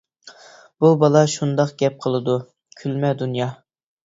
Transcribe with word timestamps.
بۇ 0.83 0.89
بالا 1.03 1.21
شۇنداق 1.33 1.75
گەپ 1.83 1.99
قىلىدۇ. 2.07 2.39
كۈلمە 2.81 3.13
دۇنيا! 3.23 3.51